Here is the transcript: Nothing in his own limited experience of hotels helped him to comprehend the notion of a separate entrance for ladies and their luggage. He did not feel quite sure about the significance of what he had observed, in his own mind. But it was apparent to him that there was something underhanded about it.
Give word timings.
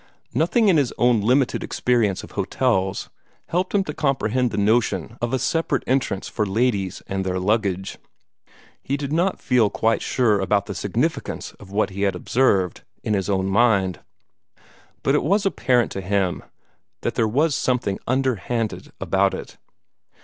Nothing 0.33 0.67
in 0.67 0.77
his 0.77 0.91
own 0.97 1.21
limited 1.21 1.61
experience 1.63 2.23
of 2.23 2.31
hotels 2.31 3.11
helped 3.49 3.75
him 3.75 3.83
to 3.83 3.93
comprehend 3.93 4.49
the 4.49 4.57
notion 4.57 5.15
of 5.21 5.31
a 5.31 5.37
separate 5.37 5.83
entrance 5.85 6.27
for 6.27 6.43
ladies 6.43 7.03
and 7.05 7.23
their 7.23 7.39
luggage. 7.39 7.99
He 8.81 8.97
did 8.97 9.13
not 9.13 9.39
feel 9.39 9.69
quite 9.69 10.01
sure 10.01 10.39
about 10.39 10.65
the 10.65 10.73
significance 10.73 11.51
of 11.59 11.69
what 11.69 11.91
he 11.91 12.01
had 12.01 12.15
observed, 12.15 12.81
in 13.03 13.13
his 13.13 13.29
own 13.29 13.45
mind. 13.45 13.99
But 15.03 15.13
it 15.13 15.21
was 15.23 15.45
apparent 15.45 15.91
to 15.91 16.01
him 16.01 16.43
that 17.01 17.13
there 17.13 17.27
was 17.27 17.53
something 17.53 17.99
underhanded 18.07 18.93
about 18.99 19.35
it. 19.35 19.59